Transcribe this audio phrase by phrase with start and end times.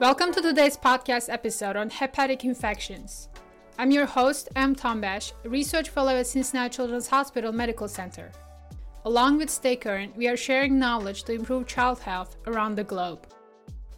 [0.00, 3.28] Welcome to today's podcast episode on hepatic infections.
[3.78, 4.74] I'm your host, M.
[4.74, 8.32] Tombash, research fellow at Cincinnati Children's Hospital Medical Center.
[9.04, 13.26] Along with Stay Current, we are sharing knowledge to improve child health around the globe.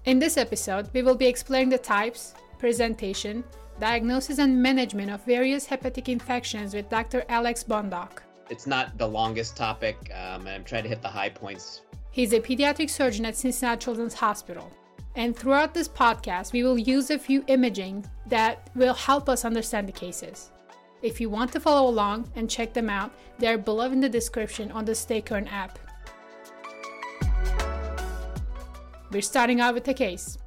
[0.04, 3.44] In this episode, we will be exploring the types, presentation,
[3.78, 7.22] diagnosis, and management of various hepatic infections with Dr.
[7.28, 8.22] Alex Bondoc.
[8.50, 11.82] It's not the longest topic, um, and I'm trying to hit the high points.
[12.10, 14.68] He's a pediatric surgeon at Cincinnati Children's Hospital.
[15.14, 19.86] And throughout this podcast, we will use a few imaging that will help us understand
[19.86, 20.50] the cases.
[21.02, 24.08] If you want to follow along and check them out, they are below in the
[24.08, 25.78] description on the Stay Current app.
[29.10, 30.38] We're starting out with the case.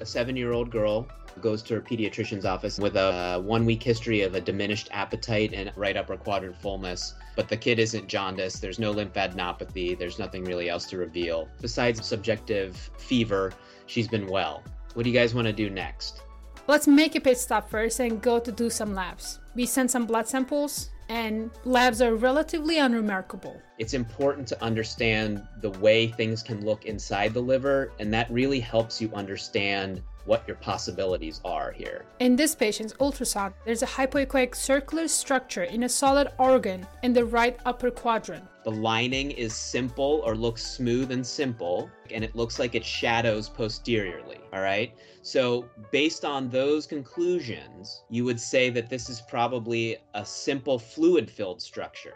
[0.00, 1.08] A seven year old girl
[1.40, 5.52] goes to her pediatrician's office with a uh, one week history of a diminished appetite
[5.52, 7.14] and right upper quadrant fullness.
[7.36, 11.48] But the kid isn't jaundiced, there's no lymphadenopathy, there's nothing really else to reveal.
[11.60, 13.52] Besides subjective fever,
[13.86, 14.62] she's been well.
[14.94, 16.22] What do you guys want to do next?
[16.68, 19.40] Let's make a pit stop first and go to do some labs.
[19.54, 23.60] We sent some blood samples, and labs are relatively unremarkable.
[23.78, 28.60] It's important to understand the way things can look inside the liver, and that really
[28.60, 32.04] helps you understand what your possibilities are here.
[32.20, 37.24] In this patient's ultrasound, there's a hypoechoic circular structure in a solid organ in the
[37.24, 38.44] right upper quadrant.
[38.64, 43.48] The lining is simple or looks smooth and simple, and it looks like it shadows
[43.48, 44.38] posteriorly.
[44.52, 44.94] All right.
[45.22, 51.30] So, based on those conclusions, you would say that this is probably a simple fluid
[51.30, 52.14] filled structure.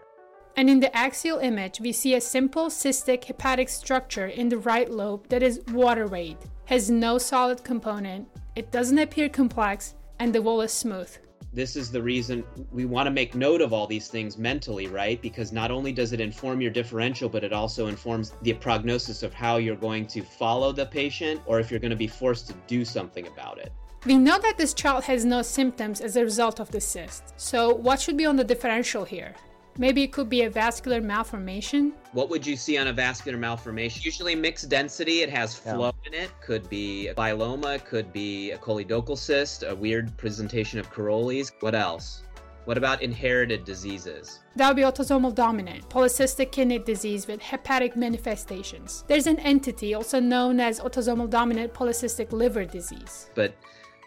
[0.58, 4.90] And in the axial image, we see a simple cystic hepatic structure in the right
[4.90, 10.42] lobe that is water weight, has no solid component, it doesn't appear complex, and the
[10.42, 11.10] wall is smooth.
[11.52, 15.22] This is the reason we want to make note of all these things mentally, right?
[15.22, 19.32] Because not only does it inform your differential, but it also informs the prognosis of
[19.32, 22.54] how you're going to follow the patient or if you're going to be forced to
[22.66, 23.72] do something about it.
[24.04, 27.32] We know that this child has no symptoms as a result of the cyst.
[27.36, 29.34] So, what should be on the differential here?
[29.78, 31.92] Maybe it could be a vascular malformation.
[32.12, 34.02] What would you see on a vascular malformation?
[34.04, 36.08] Usually mixed density, it has flow yeah.
[36.08, 36.30] in it.
[36.40, 41.52] Could be a biloma, could be a choledochal cyst, a weird presentation of Caroli's.
[41.60, 42.22] What else?
[42.64, 44.40] What about inherited diseases?
[44.56, 49.04] That would be autosomal dominant, polycystic kidney disease with hepatic manifestations.
[49.06, 53.30] There's an entity also known as autosomal dominant polycystic liver disease.
[53.36, 53.54] But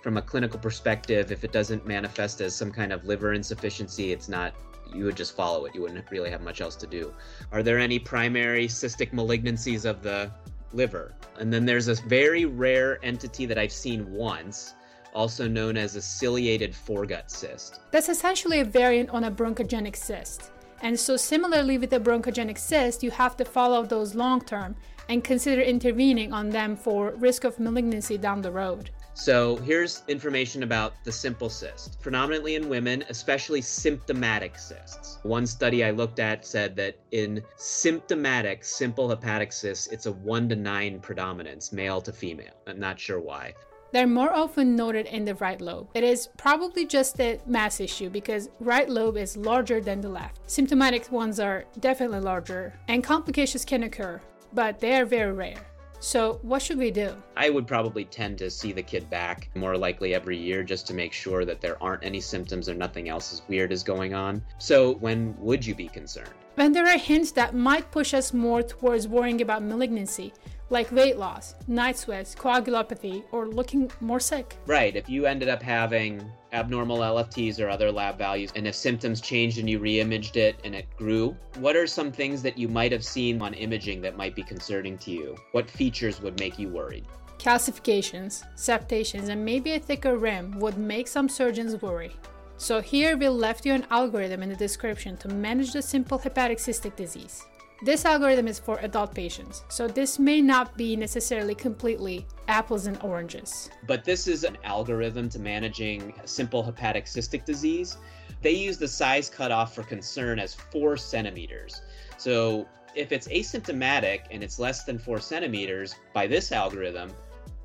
[0.04, 4.28] from a clinical perspective, if it doesn't manifest as some kind of liver insufficiency, it's
[4.28, 4.54] not
[4.94, 5.76] you would just follow it.
[5.76, 7.14] You wouldn't really have much else to do.
[7.52, 10.32] Are there any primary cystic malignancies of the
[10.74, 11.14] liver?
[11.40, 14.76] And then there's a very rare entity that I've seen once,
[15.14, 17.80] also known as a ciliated foregut cyst.
[17.92, 20.52] That's essentially a variant on a bronchogenic cyst.
[20.82, 24.76] And so, similarly with the bronchogenic cyst, you have to follow those long term
[25.10, 28.92] and consider intervening on them for risk of malignancy down the road.
[29.20, 35.20] So here's information about the simple cyst, predominantly in women, especially symptomatic cysts.
[35.24, 40.48] One study I looked at said that in symptomatic simple hepatic cysts, it's a one
[40.48, 42.54] to nine predominance, male to female.
[42.66, 43.56] I'm not sure why.
[43.92, 45.90] They're more often noted in the right lobe.
[45.96, 50.50] It is probably just a mass issue because right lobe is larger than the left.
[50.50, 54.22] Symptomatic ones are definitely larger and complications can occur,
[54.54, 55.69] but they are very rare.
[56.02, 57.14] So, what should we do?
[57.36, 60.94] I would probably tend to see the kid back more likely every year just to
[60.94, 64.42] make sure that there aren't any symptoms or nothing else as weird is going on.
[64.60, 66.30] So, when would you be concerned?
[66.56, 70.34] When there are hints that might push us more towards worrying about malignancy,
[70.70, 74.56] like weight loss, night sweats, coagulopathy, or looking more sick.
[74.66, 74.96] Right.
[74.96, 79.58] If you ended up having abnormal LFTs or other lab values, and if symptoms changed
[79.58, 83.04] and you reimaged it and it grew, what are some things that you might have
[83.04, 85.36] seen on imaging that might be concerning to you?
[85.52, 87.06] What features would make you worried?
[87.38, 92.12] Calcifications, septations, and maybe a thicker rim would make some surgeons worry.
[92.58, 96.58] So here we'll left you an algorithm in the description to manage the simple hepatic
[96.58, 97.46] cystic disease.
[97.82, 103.02] This algorithm is for adult patients, so this may not be necessarily completely apples and
[103.02, 103.70] oranges.
[103.88, 107.96] But this is an algorithm to managing simple hepatic cystic disease.
[108.42, 111.82] They use the size cutoff for concern as four centimeters.
[112.18, 117.14] So if it's asymptomatic and it's less than four centimeters by this algorithm,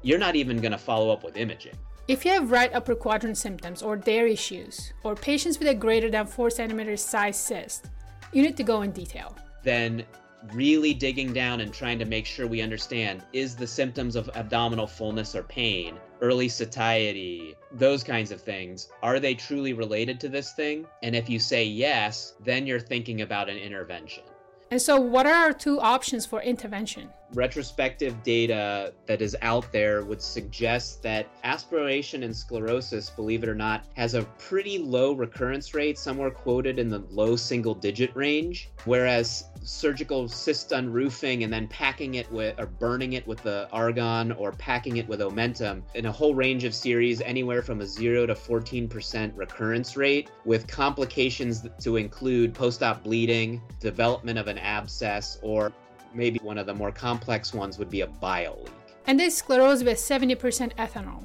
[0.02, 1.74] you're not even going to follow up with imaging.
[2.06, 6.08] If you have right upper quadrant symptoms or their issues, or patients with a greater
[6.08, 7.90] than 4 centimeters size cyst,
[8.32, 9.34] you need to go in detail
[9.64, 10.04] then
[10.52, 14.86] really digging down and trying to make sure we understand is the symptoms of abdominal
[14.86, 20.52] fullness or pain, early satiety, those kinds of things, are they truly related to this
[20.52, 20.86] thing?
[21.02, 24.24] And if you say yes, then you're thinking about an intervention.
[24.70, 27.10] And so, what are our two options for intervention?
[27.34, 33.54] Retrospective data that is out there would suggest that aspiration and sclerosis, believe it or
[33.54, 38.70] not, has a pretty low recurrence rate, somewhere quoted in the low single digit range,
[38.84, 44.32] whereas surgical cyst unroofing and then packing it with or burning it with the argon
[44.32, 48.26] or packing it with omentum in a whole range of series anywhere from a 0
[48.26, 55.72] to 14% recurrence rate with complications to include post-op bleeding, development of an abscess or
[56.14, 58.72] maybe one of the more complex ones would be a bile leak.
[59.06, 61.24] And they sclerose with 70% ethanol.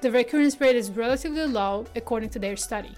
[0.00, 2.92] The recurrence rate is relatively low according to their study.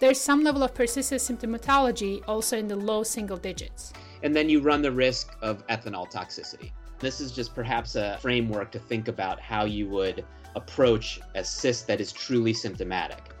[0.00, 3.92] There's some level of persistent symptomatology also in the low single digits.
[4.22, 6.72] And then you run the risk of ethanol toxicity.
[6.98, 10.24] This is just perhaps a framework to think about how you would
[10.56, 13.32] approach a cyst that is truly symptomatic.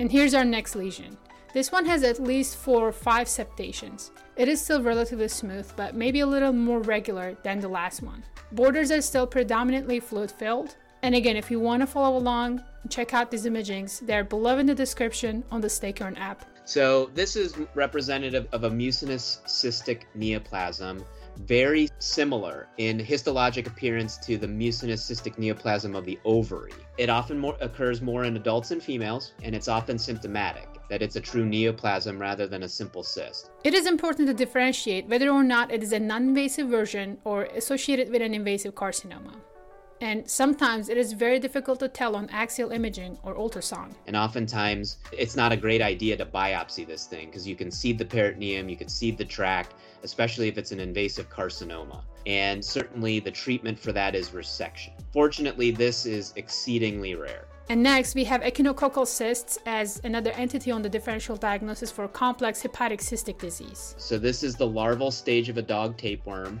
[0.00, 1.16] And here's our next lesion.
[1.54, 4.10] This one has at least four or five septations.
[4.34, 8.24] It is still relatively smooth, but maybe a little more regular than the last one.
[8.50, 10.74] Borders are still predominantly fluid filled.
[11.02, 14.04] And again, if you want to follow along, check out these imagings.
[14.04, 16.44] They're below in the description on the StayCurrent app.
[16.64, 21.04] So this is representative of a mucinous cystic neoplasm
[21.36, 26.72] very similar in histologic appearance to the mucinous cystic neoplasm of the ovary.
[26.96, 31.16] It often more, occurs more in adults and females, and it's often symptomatic that it's
[31.16, 33.50] a true neoplasm rather than a simple cyst.
[33.64, 37.44] It is important to differentiate whether or not it is a non invasive version or
[37.44, 39.34] associated with an invasive carcinoma.
[40.00, 43.92] And sometimes it is very difficult to tell on axial imaging or ultrasound.
[44.06, 47.98] And oftentimes it's not a great idea to biopsy this thing because you can seed
[47.98, 52.02] the peritoneum, you can seed the tract, especially if it's an invasive carcinoma.
[52.26, 54.90] And certainly the treatment for that is resection.
[55.12, 57.46] Fortunately, this is exceedingly rare.
[57.70, 62.60] And next, we have echinococcal cysts as another entity on the differential diagnosis for complex
[62.60, 63.94] hepatic cystic disease.
[63.96, 66.60] So, this is the larval stage of a dog tapeworm.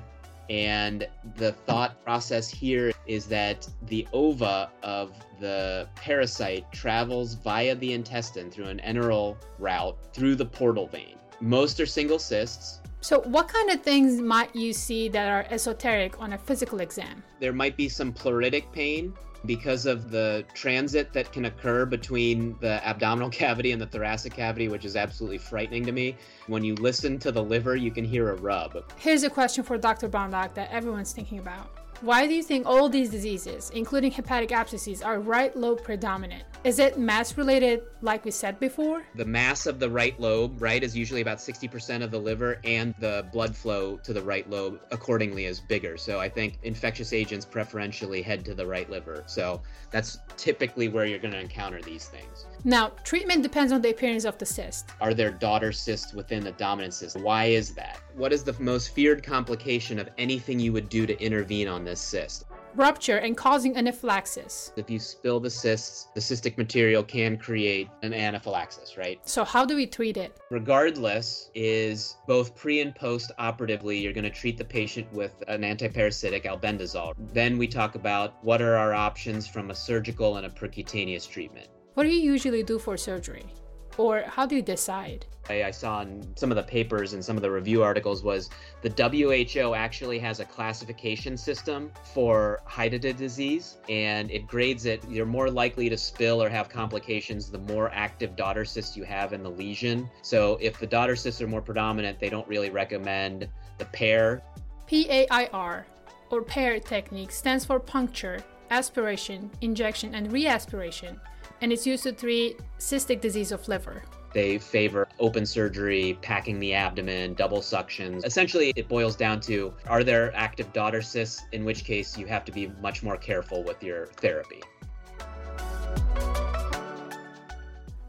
[0.50, 1.06] And
[1.36, 8.50] the thought process here is that the ova of the parasite travels via the intestine
[8.50, 11.16] through an enteral route through the portal vein.
[11.40, 12.80] Most are single cysts.
[13.00, 17.22] So, what kind of things might you see that are esoteric on a physical exam?
[17.40, 19.12] There might be some pleuritic pain
[19.46, 24.68] because of the transit that can occur between the abdominal cavity and the thoracic cavity,
[24.68, 26.16] which is absolutely frightening to me.
[26.46, 28.90] When you listen to the liver, you can hear a rub.
[28.98, 30.08] Here's a question for Dr.
[30.08, 31.83] Bondoc that everyone's thinking about.
[32.04, 36.44] Why do you think all these diseases, including hepatic abscesses, are right lobe predominant?
[36.62, 39.04] Is it mass related, like we said before?
[39.14, 42.94] The mass of the right lobe, right, is usually about 60% of the liver, and
[42.98, 45.96] the blood flow to the right lobe accordingly is bigger.
[45.96, 49.24] So I think infectious agents preferentially head to the right liver.
[49.26, 52.44] So that's typically where you're going to encounter these things.
[52.64, 54.90] Now, treatment depends on the appearance of the cyst.
[55.00, 57.18] Are there daughter cysts within the dominant cyst?
[57.18, 57.98] Why is that?
[58.16, 62.00] What is the most feared complication of anything you would do to intervene on this
[62.00, 62.44] cyst?
[62.76, 64.72] Rupture and causing anaphylaxis.
[64.76, 69.18] If you spill the cysts, the cystic material can create an anaphylaxis, right?
[69.28, 70.38] So, how do we treat it?
[70.52, 75.62] Regardless, is both pre and post operatively, you're going to treat the patient with an
[75.62, 77.14] antiparasitic albendazole.
[77.32, 81.66] Then we talk about what are our options from a surgical and a percutaneous treatment.
[81.94, 83.46] What do you usually do for surgery?
[83.96, 85.26] Or how do you decide?
[85.48, 88.48] I, saw in some of the papers and some of the review articles was
[88.80, 95.04] the WHO actually has a classification system for hydatid disease and it grades it.
[95.08, 99.32] You're more likely to spill or have complications the more active daughter cysts you have
[99.32, 100.08] in the lesion.
[100.22, 104.42] So if the daughter cysts are more predominant, they don't really recommend the PAIR.
[104.86, 105.86] PAIR
[106.30, 111.20] or PAIR technique stands for puncture, aspiration, injection, and reaspiration
[111.60, 114.02] and it's used to treat cystic disease of liver.
[114.32, 118.26] They favor open surgery, packing the abdomen, double suctions.
[118.26, 122.44] Essentially, it boils down to are there active daughter cysts, in which case you have
[122.46, 124.60] to be much more careful with your therapy.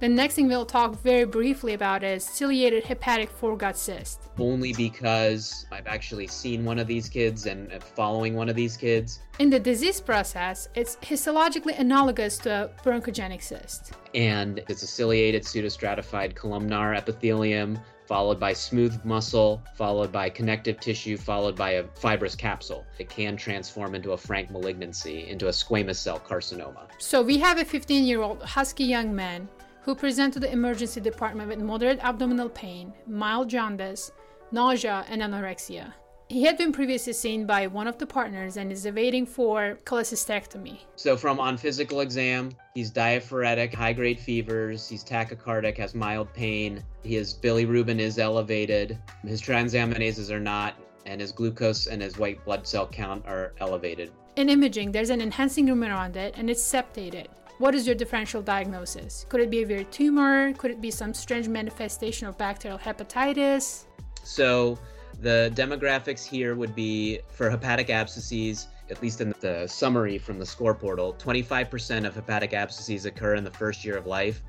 [0.06, 4.22] The next thing we'll talk very briefly about is ciliated hepatic foregut cyst.
[4.38, 9.22] Only because I've actually seen one of these kids and following one of these kids.
[9.40, 13.94] In the disease process, it's histologically analogous to a bronchogenic cyst.
[14.14, 21.18] And it's a ciliated pseudostratified columnar epithelium followed by smooth muscle, followed by connective tissue,
[21.18, 22.86] followed by a fibrous capsule.
[23.00, 26.90] It can transform into a frank malignancy, into a squamous cell carcinoma.
[27.00, 29.50] So we have a 15 year old husky young man
[29.86, 34.12] who present to the emergency department with moderate abdominal pain, mild jaundice,
[34.52, 35.94] nausea, and anorexia.
[36.28, 40.80] He had been previously seen by one of the partners and is awaiting for cholecystectomy.
[40.96, 46.84] So, from on physical exam, he's diaphoretic, high grade fevers, he's tachycardic, has mild pain,
[47.04, 50.74] his bilirubin is elevated, his transaminases are not,
[51.06, 54.12] and his glucose and his white blood cell count are elevated.
[54.36, 57.30] In imaging, there's an enhancing lumen around it and it's septated.
[57.58, 59.26] What is your differential diagnosis?
[59.30, 60.52] Could it be a weird tumor?
[60.54, 63.86] Could it be some strange manifestation of bacterial hepatitis?
[64.24, 64.78] So,
[65.22, 70.46] the demographics here would be for hepatic abscesses, at least in the summary from the
[70.46, 74.42] score portal, 25% of hepatic abscesses occur in the first year of life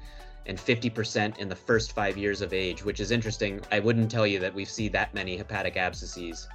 [0.46, 3.60] and 50% in the first five years of age, which is interesting.
[3.70, 6.48] I wouldn't tell you that we see that many hepatic abscesses,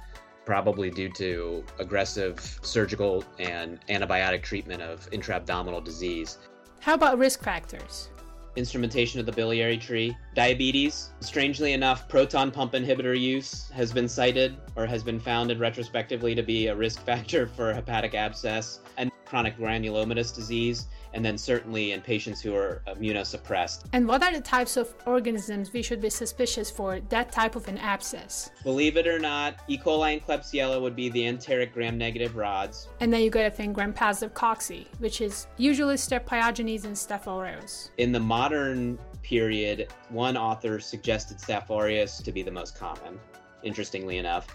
[0.44, 6.38] probably due to aggressive surgical and antibiotic treatment of intra-abdominal disease.
[6.80, 8.08] How about risk factors?
[8.56, 10.16] instrumentation of the biliary tree.
[10.34, 11.10] Diabetes.
[11.20, 16.42] Strangely enough, proton pump inhibitor use has been cited or has been founded retrospectively to
[16.42, 22.00] be a risk factor for hepatic abscess and chronic granulomatous disease and then certainly in
[22.00, 23.84] patients who are immunosuppressed.
[23.92, 27.68] And what are the types of organisms we should be suspicious for that type of
[27.68, 28.50] an abscess?
[28.64, 29.78] Believe it or not, E.
[29.78, 32.88] coli and Klebsiella would be the enteric gram-negative rods.
[33.00, 37.26] And then you get a thing gram-positive cocci, which is usually Strep pyogenes and Staph
[37.26, 37.90] aureus.
[37.98, 43.18] In the modern period, one author suggested Staph aureus to be the most common,
[43.62, 44.46] interestingly enough.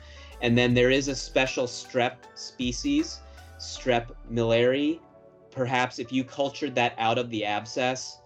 [0.42, 3.22] And then there is a special strep species,
[3.60, 5.00] Strep milleri,
[5.58, 8.20] perhaps if you cultured that out of the abscess,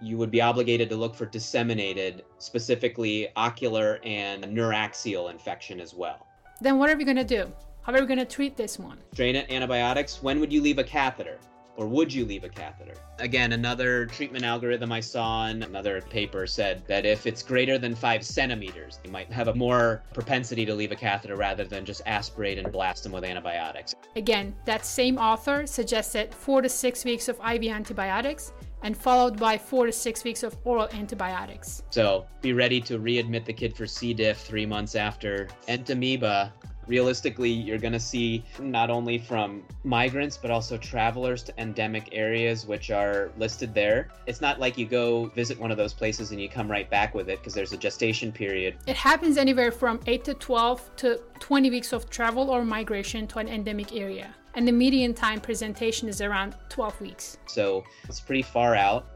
[0.00, 6.26] you would be obligated to look for disseminated, specifically ocular and neuraxial infection as well.
[6.60, 7.52] Then what are we going to do?
[7.82, 8.98] How are we going to treat this one?
[9.14, 10.22] Drain it, antibiotics.
[10.22, 11.38] When would you leave a catheter?
[11.80, 12.92] Or would you leave a catheter?
[13.18, 17.94] Again, another treatment algorithm I saw in another paper said that if it's greater than
[17.94, 22.02] five centimeters, you might have a more propensity to leave a catheter rather than just
[22.04, 23.94] aspirate and blast them with antibiotics.
[24.14, 29.56] Again, that same author suggested four to six weeks of IV antibiotics and followed by
[29.56, 31.82] four to six weeks of oral antibiotics.
[31.90, 34.12] So be ready to readmit the kid for C.
[34.12, 35.48] diff three months after.
[35.66, 36.52] Entamoeba
[36.90, 42.66] realistically, you're going to see not only from migrants, but also travelers to endemic areas,
[42.66, 44.08] which are listed there.
[44.26, 47.14] It's not like you go visit one of those places and you come right back
[47.14, 48.76] with it because there's a gestation period.
[48.88, 53.38] It happens anywhere from 8 to 12 to 20 weeks of travel or migration to
[53.38, 54.34] an endemic area.
[54.54, 57.38] And the median time presentation is around 12 weeks.
[57.46, 59.06] So it's pretty far out.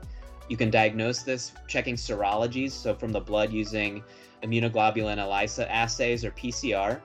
[0.49, 4.05] You can diagnose this checking serologies, so from the blood using
[4.45, 7.01] immunoglobulin ELISA assays or PCR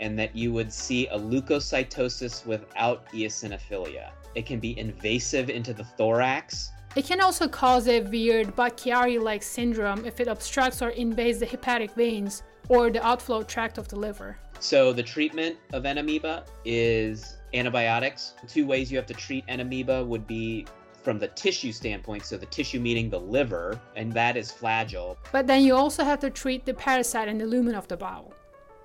[0.00, 4.10] and that you would see a leukocytosis without eosinophilia.
[4.34, 6.72] It can be invasive into the thorax.
[6.96, 11.46] It can also cause a weird Budd-Chiari like syndrome if it obstructs or invades the
[11.46, 14.38] hepatic veins or the outflow tract of the liver.
[14.58, 18.34] So, the treatment of Entamoeba is antibiotics.
[18.46, 20.66] Two ways you have to treat Entamoeba would be
[21.02, 25.16] from the tissue standpoint, so the tissue meaning the liver, and that is Flagyl.
[25.32, 28.34] But then you also have to treat the parasite in the lumen of the bowel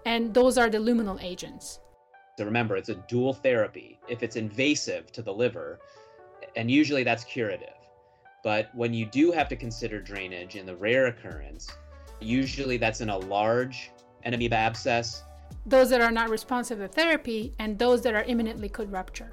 [0.06, 1.80] and those are the luminal agents.
[2.38, 4.00] So remember, it's a dual therapy.
[4.08, 5.80] If it's invasive to the liver,
[6.56, 7.70] and usually that's curative.
[8.44, 11.70] But when you do have to consider drainage in the rare occurrence,
[12.20, 13.92] usually that's in a large
[14.26, 15.24] Entamoeba abscess.
[15.66, 19.30] Those that are not responsive to therapy, and those that are imminently could rupture.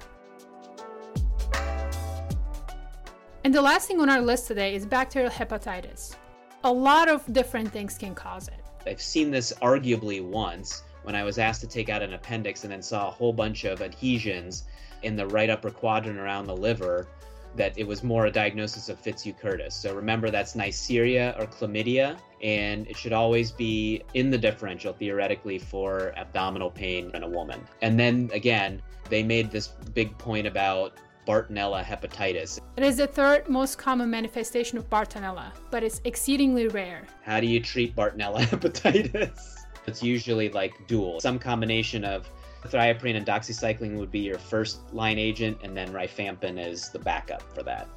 [3.43, 6.15] And the last thing on our list today is bacterial hepatitis.
[6.63, 8.62] A lot of different things can cause it.
[8.85, 12.71] I've seen this arguably once when I was asked to take out an appendix and
[12.71, 14.63] then saw a whole bunch of adhesions
[15.03, 17.07] in the right upper quadrant around the liver
[17.55, 19.75] that it was more a diagnosis of Fitzhugh-Curtis.
[19.75, 25.59] So remember that's Neisseria or chlamydia, and it should always be in the differential theoretically
[25.59, 27.61] for abdominal pain in a woman.
[27.81, 32.59] And then again, they made this big point about Bartonella hepatitis.
[32.77, 37.05] It is the third most common manifestation of Bartonella, but it's exceedingly rare.
[37.23, 39.55] How do you treat Bartonella hepatitis?
[39.87, 41.19] It's usually like dual.
[41.19, 42.29] Some combination of
[42.65, 47.43] thiopurine and doxycycline would be your first line agent, and then rifampin is the backup
[47.53, 47.87] for that.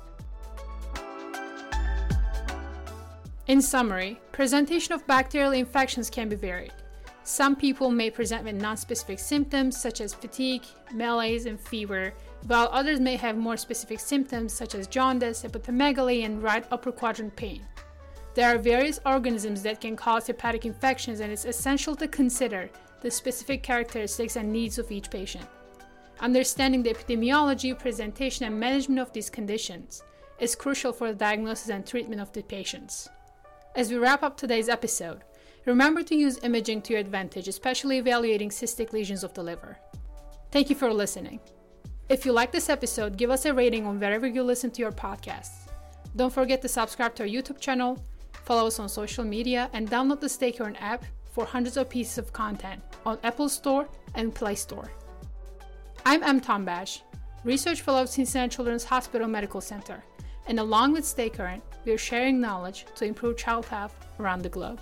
[3.46, 6.72] In summary, presentation of bacterial infections can be varied.
[7.22, 12.12] Some people may present with nonspecific symptoms such as fatigue, malaise, and fever,
[12.46, 17.34] while others may have more specific symptoms such as jaundice, hepatomegaly, and right upper quadrant
[17.36, 17.66] pain.
[18.34, 23.10] There are various organisms that can cause hepatic infections, and it's essential to consider the
[23.10, 25.46] specific characteristics and needs of each patient.
[26.20, 30.02] Understanding the epidemiology, presentation, and management of these conditions
[30.38, 33.08] is crucial for the diagnosis and treatment of the patients.
[33.74, 35.22] As we wrap up today's episode,
[35.66, 39.76] Remember to use imaging to your advantage, especially evaluating cystic lesions of the liver.
[40.52, 41.40] Thank you for listening.
[42.08, 44.92] If you like this episode, give us a rating on wherever you listen to your
[44.92, 45.68] podcasts.
[46.14, 48.00] Don't forget to subscribe to our YouTube channel,
[48.44, 52.16] follow us on social media, and download the Stay Current app for hundreds of pieces
[52.16, 54.88] of content on Apple Store and Play Store.
[56.04, 56.40] I'm M.
[56.40, 57.00] Tombash,
[57.42, 60.04] Research Fellow at Cincinnati Children's Hospital Medical Center,
[60.46, 64.48] and along with Stay Current, we are sharing knowledge to improve child health around the
[64.48, 64.78] globe.